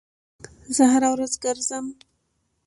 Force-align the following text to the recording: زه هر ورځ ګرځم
زه 0.75 0.83
هر 0.93 1.03
ورځ 1.13 1.33
ګرځم 1.43 1.85